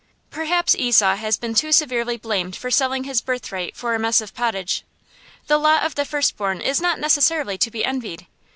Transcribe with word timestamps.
Perhaps 0.31 0.73
Esau 0.73 1.15
has 1.17 1.37
been 1.37 1.53
too 1.53 1.71
severely 1.71 2.17
blamed 2.17 2.55
for 2.55 2.71
selling 2.71 3.03
his 3.03 3.21
birthright 3.21 3.75
for 3.77 3.93
a 3.93 3.99
mess 3.99 4.19
of 4.19 4.33
pottage. 4.33 4.83
The 5.45 5.59
lot 5.59 5.83
of 5.83 5.93
the 5.93 6.05
firstborn 6.05 6.59
is 6.59 6.81
not 6.81 6.99
necessarily 6.99 7.59
to 7.59 7.69
be 7.69 7.85
envied. 7.85 8.25